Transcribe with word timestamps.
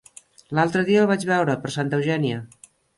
L'altre 0.59 0.81
dia 0.89 1.03
el 1.05 1.11
vaig 1.13 1.27
veure 1.35 1.59
per 1.67 1.75
Santa 1.79 2.03
Eugènia. 2.03 2.45